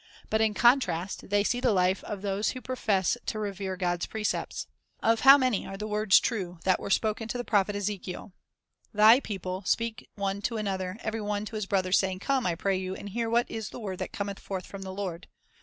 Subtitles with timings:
[0.31, 4.65] But in contrast they see the life of those who profess to revere God's precepts.
[5.03, 8.33] Of how many are the words true that were spoken to the prophet Ezekiel:—
[8.95, 12.77] Thy people "speak one to another, every one to his brother, saying, Come, I pray
[12.77, 15.27] you, and hear what is the word that cometh forth from the Lord.